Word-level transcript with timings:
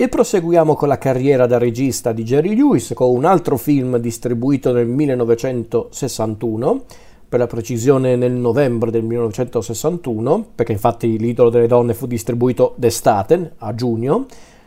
E 0.00 0.08
proseguiamo 0.08 0.76
con 0.76 0.88
la 0.88 0.96
carriera 0.96 1.44
da 1.44 1.58
regista 1.58 2.12
di 2.12 2.22
Jerry 2.22 2.56
Lewis 2.56 2.92
con 2.94 3.14
un 3.14 3.26
altro 3.26 3.58
film 3.58 3.98
distribuito 3.98 4.72
nel 4.72 4.86
1961, 4.86 6.84
per 7.28 7.38
la 7.38 7.46
precisione 7.46 8.16
nel 8.16 8.32
novembre 8.32 8.90
del 8.90 9.02
1961, 9.02 10.52
perché 10.54 10.72
infatti 10.72 11.18
L'idolo 11.18 11.50
delle 11.50 11.66
donne 11.66 11.92
fu 11.92 12.06
distribuito 12.06 12.72
d'estate, 12.78 13.52
a 13.58 13.74
giugno, 13.74 14.24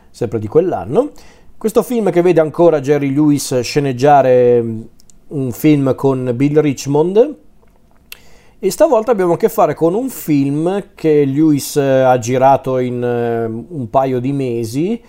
sempre 0.08 0.38
di 0.38 0.46
quell'anno. 0.46 1.10
Questo 1.58 1.82
film 1.82 2.12
che 2.12 2.22
vede 2.22 2.40
ancora 2.40 2.80
Jerry 2.80 3.12
Lewis 3.12 3.58
sceneggiare 3.58 4.62
mm, 4.62 4.80
un 5.30 5.50
film 5.50 5.96
con 5.96 6.30
Bill 6.36 6.60
Richmond, 6.60 7.38
e 8.60 8.70
stavolta 8.70 9.10
abbiamo 9.10 9.32
a 9.32 9.36
che 9.36 9.48
fare 9.48 9.74
con 9.74 9.94
un 9.94 10.08
film 10.08 10.90
che 10.94 11.24
Lewis 11.24 11.74
eh, 11.74 12.02
ha 12.02 12.16
girato 12.18 12.78
in 12.78 13.02
eh, 13.02 13.46
un 13.46 13.90
paio 13.90 14.20
di 14.20 14.30
mesi 14.30 15.02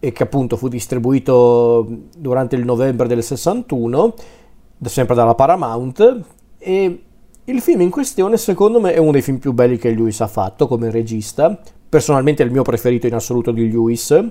e 0.00 0.12
che 0.12 0.22
appunto 0.22 0.56
fu 0.56 0.68
distribuito 0.68 1.86
durante 2.16 2.56
il 2.56 2.64
novembre 2.64 3.08
del 3.08 3.22
61, 3.22 4.14
sempre 4.84 5.14
dalla 5.14 5.34
Paramount, 5.34 6.20
e 6.58 7.02
il 7.44 7.60
film 7.60 7.80
in 7.80 7.90
questione 7.90 8.36
secondo 8.36 8.80
me 8.80 8.92
è 8.92 8.98
uno 8.98 9.12
dei 9.12 9.22
film 9.22 9.38
più 9.38 9.52
belli 9.52 9.78
che 9.78 9.90
Lewis 9.90 10.20
ha 10.20 10.28
fatto 10.28 10.68
come 10.68 10.90
regista, 10.90 11.58
personalmente 11.88 12.42
è 12.42 12.46
il 12.46 12.52
mio 12.52 12.62
preferito 12.62 13.06
in 13.06 13.14
assoluto 13.14 13.50
di 13.50 13.70
Lewis, 13.70 14.24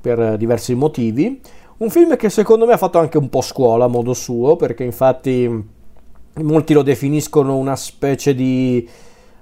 per 0.00 0.36
diversi 0.36 0.74
motivi. 0.74 1.40
Un 1.78 1.90
film 1.90 2.16
che 2.16 2.28
secondo 2.28 2.66
me 2.66 2.72
ha 2.74 2.76
fatto 2.76 2.98
anche 2.98 3.18
un 3.18 3.28
po' 3.28 3.40
scuola 3.40 3.86
a 3.86 3.88
modo 3.88 4.14
suo, 4.14 4.56
perché 4.56 4.84
infatti 4.84 5.76
molti 6.42 6.72
lo 6.72 6.82
definiscono 6.82 7.56
una 7.56 7.76
specie 7.76 8.34
di 8.34 8.88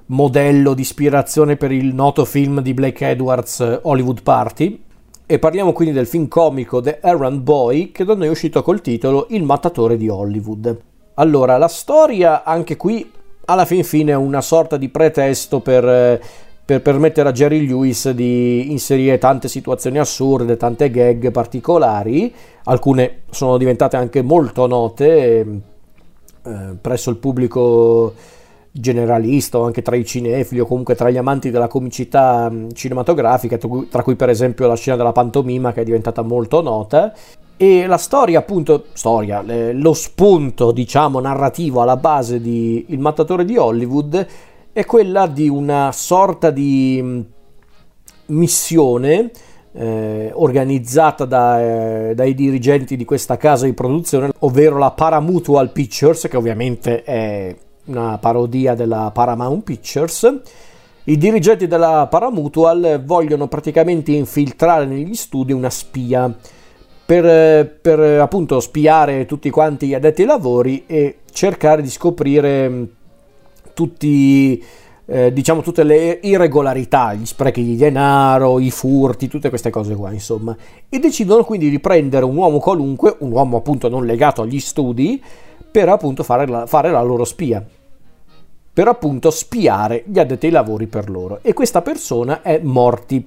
modello 0.06 0.72
di 0.72 0.82
ispirazione 0.82 1.56
per 1.56 1.72
il 1.72 1.94
noto 1.94 2.24
film 2.24 2.60
di 2.60 2.72
Blake 2.74 3.08
Edwards 3.08 3.80
Hollywood 3.82 4.22
Party, 4.22 4.84
e 5.28 5.40
parliamo 5.40 5.72
quindi 5.72 5.92
del 5.92 6.06
film 6.06 6.28
comico 6.28 6.80
The 6.80 7.00
Errand 7.02 7.40
Boy 7.40 7.90
che 7.90 8.04
da 8.04 8.14
noi 8.14 8.28
è 8.28 8.30
uscito 8.30 8.62
col 8.62 8.80
titolo 8.80 9.26
Il 9.30 9.42
mattatore 9.42 9.96
di 9.96 10.08
Hollywood. 10.08 10.80
Allora, 11.14 11.56
la 11.56 11.66
storia 11.66 12.44
anche 12.44 12.76
qui 12.76 13.10
alla 13.46 13.64
fin 13.64 13.82
fine 13.82 14.12
è 14.12 14.16
una 14.16 14.40
sorta 14.40 14.76
di 14.76 14.88
pretesto 14.88 15.58
per, 15.60 16.20
per 16.64 16.80
permettere 16.80 17.28
a 17.28 17.32
Jerry 17.32 17.66
Lewis 17.66 18.10
di 18.10 18.70
inserire 18.70 19.18
tante 19.18 19.48
situazioni 19.48 19.98
assurde, 19.98 20.56
tante 20.56 20.90
gag 20.90 21.32
particolari, 21.32 22.32
alcune 22.64 23.22
sono 23.30 23.56
diventate 23.56 23.96
anche 23.96 24.22
molto 24.22 24.66
note 24.68 25.62
eh, 26.44 26.76
presso 26.80 27.10
il 27.10 27.16
pubblico 27.16 28.14
generalista 28.78 29.58
o 29.58 29.64
anche 29.64 29.82
tra 29.82 29.96
i 29.96 30.04
cinefili 30.04 30.60
o 30.60 30.66
comunque 30.66 30.94
tra 30.94 31.10
gli 31.10 31.16
amanti 31.16 31.50
della 31.50 31.68
comicità 31.68 32.52
cinematografica, 32.72 33.58
tra 33.88 34.02
cui 34.02 34.16
per 34.16 34.28
esempio 34.28 34.66
la 34.66 34.76
scena 34.76 34.96
della 34.96 35.12
pantomima 35.12 35.72
che 35.72 35.80
è 35.80 35.84
diventata 35.84 36.22
molto 36.22 36.62
nota. 36.62 37.12
E 37.58 37.86
la 37.86 37.96
storia, 37.96 38.40
appunto, 38.40 38.84
storia, 38.92 39.42
lo 39.72 39.94
spunto, 39.94 40.72
diciamo, 40.72 41.20
narrativo 41.20 41.80
alla 41.80 41.96
base 41.96 42.38
di 42.38 42.84
Il 42.88 42.98
mattatore 42.98 43.46
di 43.46 43.56
Hollywood 43.56 44.26
è 44.72 44.84
quella 44.84 45.26
di 45.26 45.48
una 45.48 45.90
sorta 45.90 46.50
di 46.50 47.24
missione 48.26 49.30
eh, 49.72 50.30
organizzata 50.34 51.24
da, 51.24 52.10
eh, 52.10 52.14
dai 52.14 52.34
dirigenti 52.34 52.94
di 52.94 53.06
questa 53.06 53.38
casa 53.38 53.64
di 53.64 53.72
produzione, 53.72 54.30
ovvero 54.40 54.76
la 54.76 54.90
Paramutual 54.90 55.70
Pictures, 55.72 56.28
che 56.28 56.36
ovviamente 56.36 57.02
è 57.04 57.56
una 57.86 58.18
parodia 58.18 58.74
della 58.74 59.10
Paramount 59.12 59.62
Pictures. 59.62 60.40
I 61.04 61.16
dirigenti 61.16 61.66
della 61.66 62.06
Paramutual 62.10 63.02
vogliono 63.04 63.46
praticamente 63.46 64.12
infiltrare 64.12 64.86
negli 64.86 65.14
studi 65.14 65.52
una 65.52 65.70
spia 65.70 66.34
per, 67.06 67.78
per 67.80 68.00
appunto 68.20 68.58
spiare 68.58 69.24
tutti 69.26 69.48
quanti 69.48 69.86
gli 69.86 69.94
addetti 69.94 70.22
ai 70.22 70.26
lavori 70.26 70.82
e 70.86 71.18
cercare 71.30 71.80
di 71.80 71.88
scoprire 71.88 72.68
mm, 72.68 72.84
tutti, 73.72 74.60
eh, 75.06 75.32
diciamo, 75.32 75.60
tutte 75.60 75.84
le 75.84 76.18
irregolarità, 76.22 77.14
gli 77.14 77.24
sprechi 77.24 77.62
di 77.62 77.76
denaro, 77.76 78.58
i 78.58 78.72
furti, 78.72 79.28
tutte 79.28 79.48
queste 79.48 79.70
cose 79.70 79.94
qua, 79.94 80.12
insomma. 80.12 80.56
E 80.88 80.98
decidono 80.98 81.44
quindi 81.44 81.70
di 81.70 81.78
prendere 81.78 82.24
un 82.24 82.34
uomo 82.34 82.58
qualunque, 82.58 83.14
un 83.20 83.30
uomo 83.30 83.58
appunto 83.58 83.88
non 83.88 84.04
legato 84.04 84.42
agli 84.42 84.58
studi, 84.58 85.22
per 85.76 85.90
appunto 85.90 86.22
fare 86.22 86.46
la, 86.46 86.64
fare 86.64 86.90
la 86.90 87.02
loro 87.02 87.24
spia 87.26 87.62
per 88.72 88.88
appunto 88.88 89.30
spiare 89.30 90.04
gli 90.06 90.18
addetti 90.18 90.46
ai 90.46 90.52
lavori 90.52 90.86
per 90.86 91.10
loro. 91.10 91.40
E 91.42 91.52
questa 91.52 91.82
persona 91.82 92.40
è 92.40 92.60
Morty. 92.62 93.26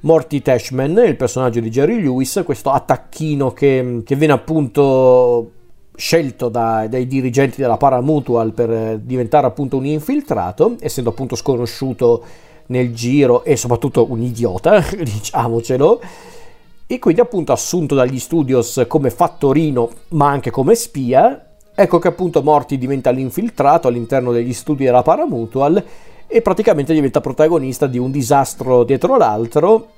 Morty 0.00 0.40
Tashman, 0.40 1.02
il 1.04 1.16
personaggio 1.16 1.58
di 1.58 1.70
Jerry 1.70 2.00
Lewis, 2.00 2.42
questo 2.44 2.70
attacchino 2.70 3.52
che, 3.52 4.02
che 4.04 4.14
viene 4.14 4.32
appunto 4.32 5.50
scelto 5.96 6.48
da, 6.48 6.86
dai 6.88 7.08
dirigenti 7.08 7.60
della 7.60 7.76
Paramutual 7.76 8.52
per 8.52 8.98
diventare 8.98 9.48
appunto 9.48 9.76
un 9.76 9.86
infiltrato, 9.86 10.76
essendo 10.78 11.10
appunto 11.10 11.34
sconosciuto 11.34 12.24
nel 12.66 12.94
giro 12.94 13.42
e 13.42 13.56
soprattutto 13.56 14.06
un 14.08 14.22
idiota, 14.22 14.78
diciamocelo, 14.96 16.00
e 16.86 16.98
quindi 17.00 17.20
appunto 17.20 17.50
assunto 17.50 17.96
dagli 17.96 18.20
studios 18.20 18.84
come 18.86 19.10
fattorino 19.10 19.90
ma 20.10 20.28
anche 20.28 20.50
come 20.50 20.76
spia 20.76 21.47
Ecco 21.80 22.00
che 22.00 22.08
appunto 22.08 22.42
Morty 22.42 22.76
diventa 22.76 23.10
l'infiltrato 23.10 23.86
all'interno 23.86 24.32
degli 24.32 24.52
studi 24.52 24.84
della 24.84 25.02
Paramutual 25.02 25.84
e 26.26 26.42
praticamente 26.42 26.92
diventa 26.92 27.20
protagonista 27.20 27.86
di 27.86 27.98
un 27.98 28.10
disastro 28.10 28.82
dietro 28.82 29.16
l'altro, 29.16 29.90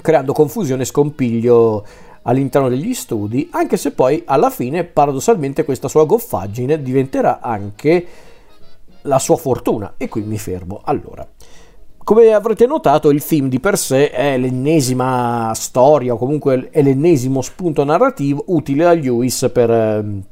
creando 0.00 0.32
confusione 0.32 0.82
e 0.82 0.84
scompiglio 0.84 1.84
all'interno 2.22 2.68
degli 2.68 2.94
studi, 2.94 3.48
anche 3.50 3.76
se 3.78 3.90
poi 3.90 4.22
alla 4.26 4.48
fine 4.48 4.84
paradossalmente 4.84 5.64
questa 5.64 5.88
sua 5.88 6.04
goffaggine 6.04 6.80
diventerà 6.80 7.40
anche 7.40 8.06
la 9.00 9.18
sua 9.18 9.36
fortuna. 9.36 9.94
E 9.96 10.08
qui 10.08 10.22
mi 10.22 10.38
fermo. 10.38 10.82
Allora, 10.84 11.26
come 12.04 12.32
avrete 12.32 12.64
notato, 12.66 13.10
il 13.10 13.20
film 13.20 13.48
di 13.48 13.58
per 13.58 13.76
sé 13.76 14.12
è 14.12 14.38
l'ennesima 14.38 15.50
storia 15.56 16.12
o 16.12 16.16
comunque 16.16 16.70
è 16.70 16.80
l'ennesimo 16.80 17.42
spunto 17.42 17.82
narrativo 17.82 18.44
utile 18.46 18.84
a 18.84 18.92
Lewis 18.92 19.50
per 19.52 19.68
ehm, 19.68 20.22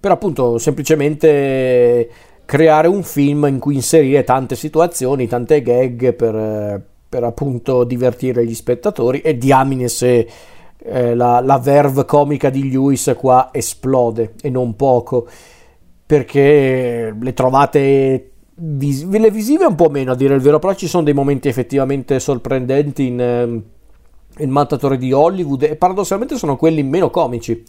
per 0.00 0.10
appunto 0.10 0.56
semplicemente 0.56 2.08
creare 2.46 2.88
un 2.88 3.02
film 3.02 3.46
in 3.48 3.58
cui 3.58 3.74
inserire 3.74 4.24
tante 4.24 4.56
situazioni, 4.56 5.28
tante 5.28 5.62
gag 5.62 6.14
per, 6.14 6.82
per 7.08 7.22
appunto 7.22 7.84
divertire 7.84 8.44
gli 8.44 8.54
spettatori 8.54 9.20
e 9.20 9.36
diamine 9.36 9.88
se 9.88 10.26
eh, 10.82 11.14
la, 11.14 11.40
la 11.40 11.58
verve 11.58 12.04
comica 12.06 12.48
di 12.48 12.70
Lewis 12.70 13.14
qua 13.16 13.50
esplode 13.52 14.34
e 14.40 14.48
non 14.48 14.74
poco 14.74 15.28
perché 16.06 17.14
le 17.16 17.32
trovate 17.34 18.30
vis- 18.54 19.06
le 19.06 19.30
visive 19.30 19.66
un 19.66 19.74
po' 19.74 19.90
meno 19.90 20.12
a 20.12 20.16
dire 20.16 20.34
il 20.34 20.40
vero 20.40 20.58
però 20.58 20.74
ci 20.74 20.88
sono 20.88 21.04
dei 21.04 21.14
momenti 21.14 21.48
effettivamente 21.48 22.18
sorprendenti 22.18 23.06
in, 23.06 23.20
ehm, 23.20 23.62
in 24.38 24.50
Mattatore 24.50 24.96
di 24.96 25.12
Hollywood 25.12 25.62
e 25.62 25.76
paradossalmente 25.76 26.36
sono 26.36 26.56
quelli 26.56 26.82
meno 26.82 27.10
comici 27.10 27.62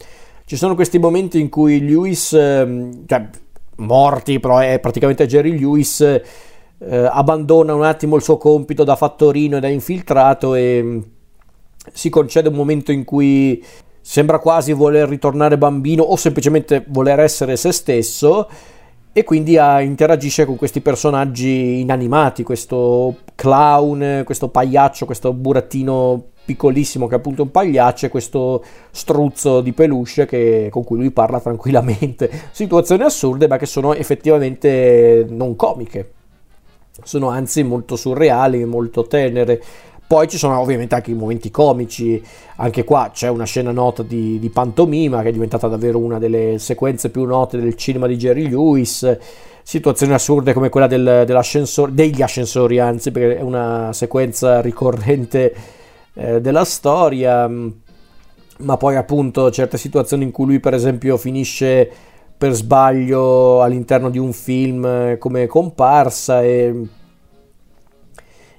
ci 0.44 0.56
sono 0.56 0.74
questi 0.74 0.98
momenti 0.98 1.40
in 1.40 1.48
cui 1.48 1.80
Lewis, 1.80 2.32
ehm, 2.32 3.04
cioè 3.06 3.28
morti, 3.76 4.38
però 4.40 4.58
è 4.58 4.78
praticamente 4.80 5.26
Jerry 5.26 5.58
Lewis, 5.58 6.00
eh, 6.00 7.08
abbandona 7.10 7.74
un 7.74 7.84
attimo 7.84 8.16
il 8.16 8.22
suo 8.22 8.36
compito 8.36 8.84
da 8.84 8.96
fattorino 8.96 9.56
e 9.56 9.60
da 9.60 9.68
infiltrato 9.68 10.54
e 10.54 10.80
mm, 10.82 10.98
si 11.92 12.10
concede 12.10 12.48
un 12.48 12.54
momento 12.54 12.92
in 12.92 13.04
cui 13.04 13.64
sembra 14.00 14.40
quasi 14.40 14.72
voler 14.72 15.08
ritornare 15.08 15.56
bambino 15.56 16.02
o 16.02 16.16
semplicemente 16.16 16.84
voler 16.88 17.20
essere 17.20 17.56
se 17.56 17.70
stesso 17.70 18.48
e 19.12 19.24
quindi 19.24 19.58
ah, 19.58 19.80
interagisce 19.80 20.44
con 20.44 20.56
questi 20.56 20.80
personaggi 20.80 21.80
inanimati, 21.80 22.42
questo 22.42 23.18
clown, 23.34 24.22
questo 24.24 24.48
pagliaccio, 24.48 25.04
questo 25.06 25.32
burattino 25.32 26.30
piccolissimo 26.44 27.06
che 27.06 27.14
è 27.14 27.18
appunto 27.18 27.42
un 27.42 27.50
pagliaccio 27.50 28.06
e 28.06 28.08
questo 28.08 28.62
struzzo 28.90 29.60
di 29.60 29.72
peluche 29.72 30.26
che, 30.26 30.68
con 30.70 30.84
cui 30.84 30.98
lui 30.98 31.10
parla 31.10 31.40
tranquillamente. 31.40 32.30
Situazioni 32.50 33.02
assurde 33.02 33.48
ma 33.48 33.56
che 33.56 33.66
sono 33.66 33.94
effettivamente 33.94 35.26
non 35.28 35.56
comiche, 35.56 36.12
sono 37.02 37.28
anzi 37.28 37.62
molto 37.62 37.96
surreali, 37.96 38.64
molto 38.64 39.06
tenere. 39.06 39.62
Poi 40.04 40.28
ci 40.28 40.36
sono 40.36 40.58
ovviamente 40.58 40.94
anche 40.94 41.10
i 41.10 41.14
momenti 41.14 41.50
comici, 41.50 42.22
anche 42.56 42.84
qua 42.84 43.10
c'è 43.14 43.28
una 43.28 43.44
scena 43.44 43.70
nota 43.70 44.02
di, 44.02 44.38
di 44.38 44.50
pantomima 44.50 45.22
che 45.22 45.30
è 45.30 45.32
diventata 45.32 45.68
davvero 45.68 45.98
una 45.98 46.18
delle 46.18 46.58
sequenze 46.58 47.08
più 47.08 47.24
note 47.24 47.58
del 47.58 47.76
cinema 47.76 48.06
di 48.06 48.16
Jerry 48.16 48.48
Lewis 48.48 49.18
situazioni 49.64 50.12
assurde 50.12 50.52
come 50.52 50.68
quella 50.68 50.88
del, 50.88 51.22
degli 51.24 52.20
ascensori 52.20 52.78
anzi 52.80 53.12
perché 53.12 53.38
è 53.38 53.42
una 53.42 53.92
sequenza 53.92 54.60
ricorrente 54.60 55.54
eh, 56.14 56.40
della 56.40 56.64
storia, 56.64 57.48
mm, 57.48 57.68
ma 58.58 58.76
poi 58.76 58.96
appunto 58.96 59.50
certe 59.50 59.78
situazioni 59.78 60.24
in 60.24 60.30
cui 60.30 60.46
lui 60.46 60.60
per 60.60 60.74
esempio 60.74 61.16
finisce 61.16 61.90
per 62.36 62.52
sbaglio 62.52 63.62
all'interno 63.62 64.10
di 64.10 64.18
un 64.18 64.32
film 64.32 64.84
eh, 64.84 65.18
come 65.18 65.46
comparsa 65.46 66.42
e, 66.42 66.88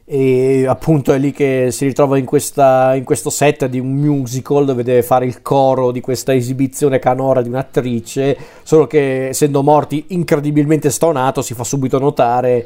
e 0.05 0.65
appunto 0.65 1.11
è 1.11 1.17
lì 1.17 1.31
che 1.31 1.67
si 1.71 1.85
ritrova 1.85 2.17
in, 2.17 2.25
questa, 2.25 2.95
in, 2.95 3.03
questo 3.03 3.29
set 3.29 3.65
di 3.65 3.79
un 3.79 3.91
musical 3.91 4.65
dove 4.65 4.83
deve 4.83 5.03
fare 5.03 5.25
il 5.25 5.41
coro 5.41 5.91
di 5.91 6.01
questa 6.01 6.33
esibizione 6.33 6.99
canora 6.99 7.41
di 7.41 7.49
un'attrice, 7.49 8.37
solo 8.63 8.87
che 8.87 9.27
essendo 9.27 9.63
morti 9.63 10.05
incredibilmente 10.09 10.89
stonato 10.89 11.41
si 11.41 11.53
fa 11.53 11.63
subito 11.63 11.99
notare 11.99 12.65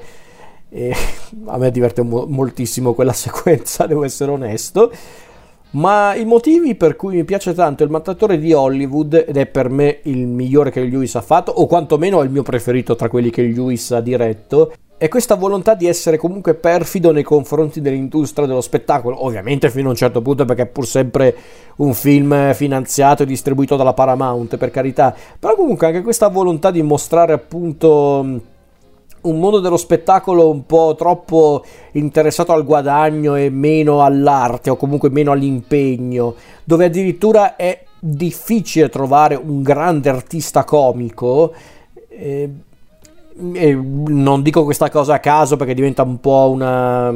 e 0.69 0.93
a 1.45 1.57
me 1.57 1.71
diverte 1.71 2.01
mo- 2.01 2.25
moltissimo 2.27 2.93
quella 2.93 3.13
sequenza, 3.13 3.85
devo 3.85 4.03
essere 4.03 4.31
onesto. 4.31 4.91
Ma 5.69 6.15
i 6.15 6.23
motivi 6.23 6.75
per 6.75 6.95
cui 6.95 7.15
mi 7.15 7.25
piace 7.25 7.53
tanto 7.53 7.83
il 7.83 7.89
mattatore 7.89 8.37
di 8.37 8.53
Hollywood, 8.53 9.25
ed 9.27 9.35
è 9.35 9.45
per 9.45 9.69
me 9.69 9.99
il 10.03 10.25
migliore 10.25 10.71
che 10.71 10.81
Lewis 10.81 11.15
ha 11.15 11.21
fatto, 11.21 11.51
o 11.51 11.67
quantomeno 11.67 12.21
è 12.21 12.23
il 12.23 12.31
mio 12.31 12.43
preferito 12.43 12.95
tra 12.95 13.09
quelli 13.09 13.29
che 13.29 13.41
Lewis 13.41 13.91
ha 13.91 13.99
diretto, 13.99 14.71
è 14.97 15.09
questa 15.09 15.35
volontà 15.35 15.75
di 15.75 15.85
essere 15.85 16.17
comunque 16.17 16.55
perfido 16.55 17.11
nei 17.11 17.21
confronti 17.21 17.81
dell'industria 17.81 18.47
dello 18.47 18.61
spettacolo, 18.61 19.25
ovviamente 19.25 19.69
fino 19.69 19.87
a 19.87 19.91
un 19.91 19.97
certo 19.97 20.21
punto 20.21 20.45
perché 20.45 20.63
è 20.63 20.67
pur 20.67 20.87
sempre 20.87 21.35
un 21.77 21.93
film 21.93 22.53
finanziato 22.53 23.21
e 23.21 23.27
distribuito 23.27 23.75
dalla 23.75 23.93
Paramount, 23.93 24.57
per 24.57 24.71
carità, 24.71 25.13
però 25.37 25.53
comunque 25.55 25.85
anche 25.85 26.01
questa 26.01 26.29
volontà 26.29 26.71
di 26.71 26.81
mostrare 26.81 27.33
appunto 27.33 28.55
un 29.27 29.39
mondo 29.39 29.59
dello 29.59 29.77
spettacolo 29.77 30.49
un 30.49 30.65
po' 30.65 30.95
troppo 30.97 31.63
interessato 31.93 32.51
al 32.53 32.65
guadagno 32.65 33.35
e 33.35 33.49
meno 33.49 34.03
all'arte 34.03 34.69
o 34.69 34.75
comunque 34.75 35.09
meno 35.09 35.31
all'impegno, 35.31 36.35
dove 36.63 36.85
addirittura 36.85 37.55
è 37.55 37.83
difficile 37.99 38.89
trovare 38.89 39.35
un 39.35 39.61
grande 39.61 40.09
artista 40.09 40.63
comico. 40.63 41.53
Eh, 42.09 42.49
non 43.39 44.41
dico 44.41 44.63
questa 44.63 44.89
cosa 44.89 45.15
a 45.15 45.19
caso 45.19 45.57
perché 45.57 45.75
diventa 45.75 46.01
un 46.01 46.19
po' 46.19 46.49
una, 46.51 47.13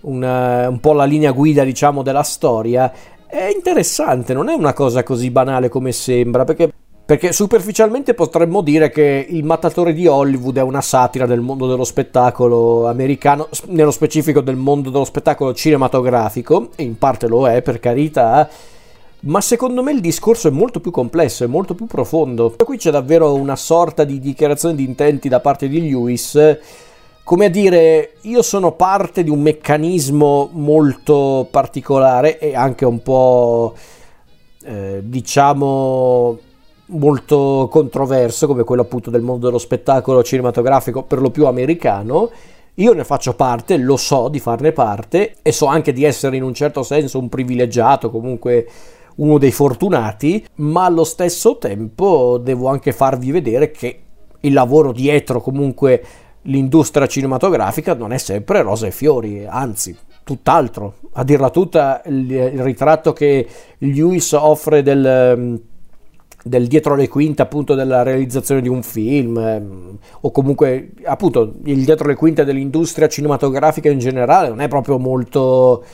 una, 0.00 0.68
un 0.68 0.80
po' 0.80 0.92
la 0.92 1.04
linea 1.04 1.30
guida 1.30 1.62
diciamo 1.62 2.02
della 2.02 2.24
storia 2.24 2.92
è 3.26 3.48
interessante 3.54 4.34
non 4.34 4.48
è 4.48 4.54
una 4.54 4.72
cosa 4.72 5.04
così 5.04 5.30
banale 5.30 5.68
come 5.68 5.92
sembra 5.92 6.42
perché 6.44 6.72
perché 7.12 7.30
superficialmente 7.32 8.14
potremmo 8.14 8.62
dire 8.62 8.88
che 8.88 9.26
il 9.28 9.44
mattatore 9.44 9.92
di 9.92 10.06
Hollywood 10.06 10.56
è 10.56 10.62
una 10.62 10.80
satira 10.80 11.26
del 11.26 11.42
mondo 11.42 11.66
dello 11.66 11.84
spettacolo 11.84 12.88
americano, 12.88 13.50
nello 13.66 13.90
specifico 13.90 14.40
del 14.40 14.56
mondo 14.56 14.88
dello 14.88 15.04
spettacolo 15.04 15.52
cinematografico, 15.52 16.70
e 16.74 16.84
in 16.84 16.96
parte 16.96 17.28
lo 17.28 17.46
è 17.46 17.60
per 17.60 17.80
carità, 17.80 18.48
ma 19.24 19.42
secondo 19.42 19.82
me 19.82 19.92
il 19.92 20.00
discorso 20.00 20.48
è 20.48 20.50
molto 20.50 20.80
più 20.80 20.90
complesso, 20.90 21.44
è 21.44 21.48
molto 21.48 21.74
più 21.74 21.84
profondo. 21.84 22.54
Qui 22.56 22.78
c'è 22.78 22.90
davvero 22.90 23.34
una 23.34 23.56
sorta 23.56 24.04
di 24.04 24.18
dichiarazione 24.18 24.74
di 24.74 24.84
intenti 24.84 25.28
da 25.28 25.40
parte 25.40 25.68
di 25.68 25.82
Lewis, 25.82 26.58
come 27.24 27.44
a 27.44 27.50
dire 27.50 28.14
io 28.22 28.40
sono 28.40 28.72
parte 28.72 29.22
di 29.22 29.28
un 29.28 29.42
meccanismo 29.42 30.48
molto 30.50 31.46
particolare 31.50 32.38
e 32.38 32.56
anche 32.56 32.86
un 32.86 33.02
po' 33.02 33.74
eh, 34.64 35.02
diciamo 35.04 36.38
molto 36.92 37.68
controverso 37.70 38.46
come 38.46 38.64
quello 38.64 38.82
appunto 38.82 39.10
del 39.10 39.22
mondo 39.22 39.46
dello 39.46 39.58
spettacolo 39.58 40.22
cinematografico 40.22 41.02
per 41.02 41.20
lo 41.20 41.30
più 41.30 41.46
americano 41.46 42.30
io 42.76 42.94
ne 42.94 43.04
faccio 43.04 43.34
parte, 43.34 43.76
lo 43.76 43.98
so 43.98 44.28
di 44.28 44.40
farne 44.40 44.72
parte 44.72 45.34
e 45.42 45.52
so 45.52 45.66
anche 45.66 45.92
di 45.92 46.04
essere 46.04 46.36
in 46.36 46.42
un 46.42 46.54
certo 46.54 46.82
senso 46.82 47.18
un 47.18 47.28
privilegiato, 47.28 48.10
comunque 48.10 48.66
uno 49.16 49.36
dei 49.36 49.52
fortunati, 49.52 50.46
ma 50.56 50.86
allo 50.86 51.04
stesso 51.04 51.58
tempo 51.58 52.38
devo 52.38 52.68
anche 52.68 52.92
farvi 52.92 53.30
vedere 53.30 53.70
che 53.70 54.00
il 54.40 54.52
lavoro 54.54 54.92
dietro 54.92 55.42
comunque 55.42 56.02
l'industria 56.42 57.06
cinematografica 57.06 57.94
non 57.94 58.12
è 58.12 58.18
sempre 58.18 58.62
rose 58.62 58.86
e 58.86 58.90
fiori, 58.90 59.44
anzi, 59.46 59.94
tutt'altro. 60.24 60.94
A 61.12 61.24
dirla 61.24 61.50
tutta, 61.50 62.00
il, 62.06 62.62
ritratto 62.62 63.12
che 63.12 63.46
Lewis 63.78 64.32
offre 64.32 64.82
del, 64.82 65.60
del, 66.44 66.66
dietro 66.66 66.94
le 66.94 67.08
quinte 67.08 67.42
appunto 67.42 67.74
della 67.74 68.02
realizzazione 68.02 68.60
di 68.60 68.68
un 68.68 68.82
film 68.82 69.38
ehm, 69.38 69.98
o 70.22 70.30
comunque 70.30 70.92
appunto 71.04 71.54
il 71.64 71.84
dietro 71.84 72.08
le 72.08 72.14
quinte 72.14 72.44
dell'industria 72.44 73.08
cinematografica 73.08 73.88
in 73.88 73.98
generale 73.98 74.48
non 74.48 74.60
è 74.60 74.68
proprio 74.68 74.98
molto 74.98 75.84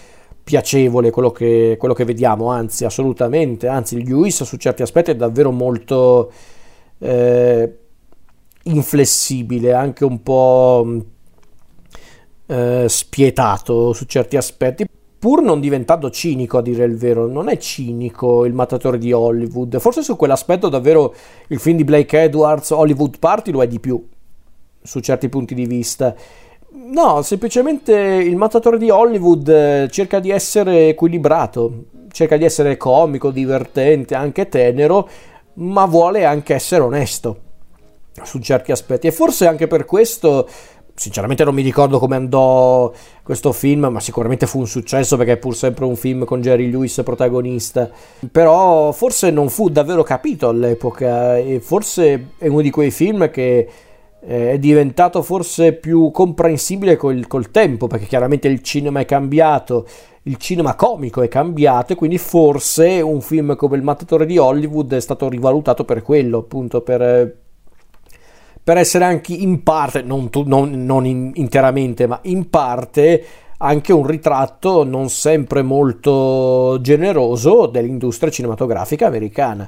piacevole 0.49 1.11
quello 1.11 1.31
che, 1.31 1.77
quello 1.79 1.93
che 1.93 2.06
vediamo, 2.06 2.50
anzi 2.50 2.87
assolutamente, 2.87 3.69
anzi 3.69 3.97
il 3.99 4.09
Lewis 4.09 4.45
su 4.45 4.56
certi 4.56 4.81
aspetti 4.81 5.11
è 5.11 5.15
davvero 5.15 5.50
molto 5.50 6.33
eh, 7.00 7.79
inflessibile, 8.62 9.75
anche 9.75 10.06
un 10.06 10.23
po' 10.23 11.05
eh, 12.47 12.87
spietato 12.89 13.93
su 13.93 14.06
certi 14.06 14.39
aspetti, 14.39 14.87
pur 15.19 15.43
non 15.43 15.61
diventando 15.61 16.11
cinico 16.11 16.59
a 16.59 16.62
dire 16.62 16.85
il 16.85 16.97
vero, 16.97 17.26
non 17.26 17.49
è 17.49 17.56
cinico 17.56 18.44
il 18.44 18.53
mattatore 18.53 18.99
di 18.99 19.12
Hollywood, 19.12 19.79
forse 19.79 20.03
su 20.03 20.17
quell'aspetto 20.17 20.69
davvero 20.69 21.15
il 21.49 21.59
film 21.59 21.76
di 21.76 21.85
Blake 21.85 22.23
Edwards, 22.23 22.70
Hollywood 22.70 23.19
Party 23.19 23.50
lo 23.50 23.62
è 23.62 23.67
di 23.67 23.81
più, 23.81 24.06
su 24.81 25.00
certi 25.00 25.29
punti 25.29 25.55
di 25.55 25.67
vista. 25.67 26.15
No, 26.70 27.23
semplicemente 27.23 27.93
il 27.93 28.37
mattatore 28.37 28.79
di 28.79 28.91
Hollywood 28.91 29.49
eh, 29.49 29.88
cerca 29.91 30.20
di 30.20 30.31
essere 30.31 30.88
equilibrato, 30.88 31.85
cerca 32.12 32.37
di 32.37 32.44
essere 32.44 32.76
comico, 32.76 33.31
divertente, 33.31 34.14
anche 34.14 34.49
tenero, 34.49 35.09
ma 35.55 35.85
vuole 35.87 36.25
anche 36.25 36.55
essere 36.55 36.82
onesto 36.82 37.41
su 38.23 38.38
certi 38.38 38.71
aspetti. 38.71 39.06
E 39.09 39.12
forse 39.12 39.47
anche 39.47 39.67
per 39.67 39.85
questo, 39.85 40.49
sinceramente 40.99 41.45
non 41.45 41.55
mi 41.55 41.62
ricordo 41.62 41.99
come 41.99 42.17
andò 42.17 42.93
questo 43.23 43.53
film, 43.53 43.87
ma 43.87 44.00
sicuramente 44.00 44.47
fu 44.47 44.59
un 44.59 44.67
successo 44.67 45.17
perché 45.17 45.33
è 45.33 45.37
pur 45.37 45.55
sempre 45.55 45.85
un 45.85 45.97
film 45.97 46.25
con 46.25 46.41
Jerry 46.41 46.71
Lewis 46.71 47.00
protagonista. 47.05 47.89
Però 48.31 48.91
forse 48.93 49.31
non 49.31 49.49
fu 49.49 49.69
davvero 49.69 50.03
capito 50.03 50.49
all'epoca 50.49 51.37
e 51.39 51.61
forse 51.61 52.31
è 52.39 52.49
uno 52.49 52.62
di 52.62 52.71
quei 52.71 52.91
film 52.91 53.31
che 53.31 53.69
eh, 54.21 54.53
è 54.53 54.59
diventato 54.59 55.23
forse 55.23 55.73
più 55.75 56.11
comprensibile 56.11 56.97
col, 56.97 57.27
col 57.29 57.50
tempo, 57.50 57.87
perché 57.87 58.06
chiaramente 58.06 58.49
il 58.49 58.61
cinema 58.62 58.99
è 59.00 59.05
cambiato, 59.05 59.87
il 60.23 60.37
cinema 60.37 60.75
comico 60.75 61.23
è 61.23 61.29
cambiato 61.29 61.93
e 61.93 61.97
quindi 61.97 62.19
forse 62.19 63.00
un 63.00 63.21
film 63.21 63.55
come 63.55 63.77
Il 63.77 63.85
mattatore 63.85 64.27
di 64.27 64.37
Hollywood 64.37 64.93
è 64.95 65.00
stato 65.00 65.29
rivalutato 65.29 65.85
per 65.85 66.03
quello, 66.03 66.39
appunto 66.39 66.81
per, 66.81 67.47
per 68.69 68.76
essere 68.76 69.06
anche 69.06 69.32
in 69.32 69.62
parte, 69.62 70.03
non, 70.03 70.29
non, 70.44 70.85
non 70.85 71.06
in, 71.06 71.31
interamente, 71.37 72.06
ma 72.06 72.19
in 72.25 72.50
parte 72.50 73.25
anche 73.56 73.94
un 73.94 74.06
ritratto 74.06 74.85
non 74.85 75.09
sempre 75.09 75.62
molto 75.62 76.76
generoso 76.82 77.64
dell'industria 77.64 78.31
cinematografica 78.31 79.07
americana. 79.07 79.66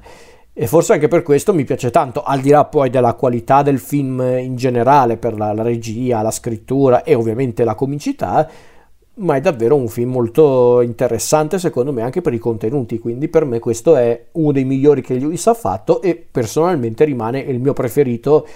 E 0.53 0.67
forse 0.67 0.93
anche 0.93 1.09
per 1.09 1.23
questo 1.23 1.55
mi 1.55 1.65
piace 1.65 1.89
tanto, 1.89 2.23
al 2.23 2.41
di 2.41 2.51
là 2.51 2.67
poi 2.67 2.91
della 2.91 3.15
qualità 3.15 3.63
del 3.63 3.79
film 3.79 4.21
in 4.39 4.57
generale, 4.57 5.17
per 5.17 5.35
la, 5.35 5.55
la 5.55 5.63
regia, 5.63 6.21
la 6.21 6.31
scrittura 6.31 7.03
e 7.03 7.15
ovviamente 7.15 7.65
la 7.65 7.75
comicità, 7.75 8.47
ma 9.15 9.35
è 9.35 9.41
davvero 9.41 9.77
un 9.77 9.89
film 9.89 10.11
molto 10.11 10.83
interessante 10.83 11.59
secondo 11.59 11.91
me 11.91 12.03
anche 12.03 12.21
per 12.21 12.35
i 12.35 12.39
contenuti, 12.39 12.99
quindi 12.99 13.29
per 13.29 13.47
me 13.47 13.61
questo 13.61 13.97
è 13.97 14.27
uno 14.33 14.53
dei 14.53 14.65
migliori 14.65 15.01
che 15.01 15.15
Lewis 15.15 15.47
ha 15.47 15.55
fatto 15.55 16.03
e 16.03 16.23
personalmente 16.31 17.05
rimane 17.05 17.39
il 17.39 17.61
mio 17.61 17.73
preferito 17.73 18.47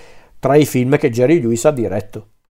tra 0.45 0.57
i 0.57 0.67
film 0.67 0.99
che 0.99 1.09
Jerry 1.09 1.41
Lewis 1.41 1.65
ha 1.65 1.71
diretto. 1.71 2.34